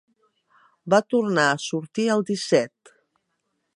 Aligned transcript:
Va 0.93 0.99
tornar 1.15 1.45
a 1.49 1.59
sortir 1.67 2.07
el 2.15 2.25
disset. 2.31 2.95